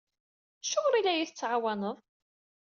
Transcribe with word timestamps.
Acuɣer 0.61 0.93
i 0.97 1.01
la 1.03 1.11
iyi-tettɛawaneḍ? 1.13 1.97